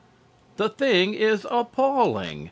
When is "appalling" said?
1.51-2.39